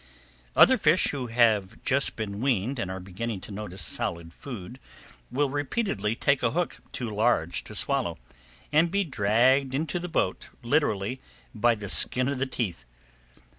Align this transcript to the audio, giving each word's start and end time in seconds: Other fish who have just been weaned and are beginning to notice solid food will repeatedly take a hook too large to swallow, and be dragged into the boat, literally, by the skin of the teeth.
Other 0.55 0.79
fish 0.79 1.09
who 1.09 1.27
have 1.27 1.77
just 1.83 2.15
been 2.15 2.41
weaned 2.41 2.79
and 2.79 2.89
are 2.89 2.99
beginning 2.99 3.39
to 3.41 3.51
notice 3.51 3.83
solid 3.83 4.33
food 4.33 4.79
will 5.29 5.51
repeatedly 5.51 6.15
take 6.15 6.41
a 6.41 6.49
hook 6.49 6.77
too 6.91 7.11
large 7.11 7.63
to 7.65 7.75
swallow, 7.75 8.17
and 8.71 8.89
be 8.89 9.03
dragged 9.03 9.75
into 9.75 9.99
the 9.99 10.09
boat, 10.09 10.47
literally, 10.63 11.21
by 11.53 11.75
the 11.75 11.87
skin 11.87 12.27
of 12.27 12.39
the 12.39 12.47
teeth. 12.47 12.83